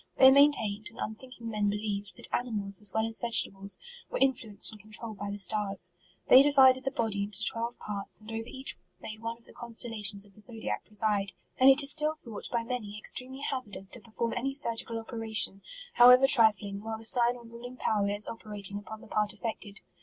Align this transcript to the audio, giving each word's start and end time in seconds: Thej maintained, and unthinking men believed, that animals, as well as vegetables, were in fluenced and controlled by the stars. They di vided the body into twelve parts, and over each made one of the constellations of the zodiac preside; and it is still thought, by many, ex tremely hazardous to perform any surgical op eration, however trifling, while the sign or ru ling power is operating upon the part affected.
Thej 0.17 0.31
maintained, 0.33 0.87
and 0.89 0.97
unthinking 0.97 1.47
men 1.47 1.69
believed, 1.69 2.15
that 2.17 2.25
animals, 2.33 2.81
as 2.81 2.91
well 2.91 3.05
as 3.05 3.19
vegetables, 3.19 3.77
were 4.09 4.17
in 4.17 4.33
fluenced 4.33 4.71
and 4.71 4.81
controlled 4.81 5.19
by 5.19 5.29
the 5.29 5.37
stars. 5.37 5.91
They 6.27 6.41
di 6.41 6.49
vided 6.49 6.85
the 6.85 6.89
body 6.89 7.21
into 7.21 7.43
twelve 7.45 7.77
parts, 7.77 8.19
and 8.19 8.31
over 8.31 8.47
each 8.47 8.79
made 8.99 9.19
one 9.21 9.37
of 9.37 9.45
the 9.45 9.53
constellations 9.53 10.25
of 10.25 10.33
the 10.33 10.41
zodiac 10.41 10.83
preside; 10.85 11.33
and 11.59 11.69
it 11.69 11.83
is 11.83 11.91
still 11.93 12.15
thought, 12.15 12.49
by 12.51 12.63
many, 12.63 12.97
ex 12.97 13.13
tremely 13.13 13.43
hazardous 13.43 13.89
to 13.91 13.99
perform 14.01 14.33
any 14.35 14.55
surgical 14.55 14.97
op 14.97 15.09
eration, 15.11 15.61
however 15.93 16.25
trifling, 16.25 16.81
while 16.81 16.97
the 16.97 17.05
sign 17.05 17.35
or 17.35 17.43
ru 17.43 17.61
ling 17.61 17.77
power 17.77 18.09
is 18.09 18.27
operating 18.27 18.79
upon 18.79 19.01
the 19.01 19.07
part 19.07 19.33
affected. 19.33 19.81